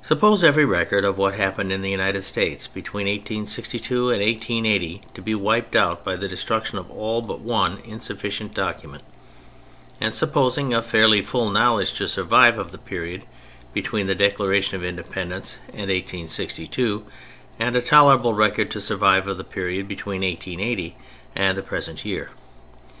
[0.00, 5.20] Suppose every record of what happened in the United States between 1862 and 1880 to
[5.20, 9.02] be wiped out by the destruction of all but one insufficient document,
[10.00, 13.26] and supposing a fairly full knowledge to survive of the period
[13.74, 17.04] between the Declaration of Independence and 1862,
[17.58, 20.94] and a tolerable record to survive of the period between 1880
[21.34, 22.30] and the present year.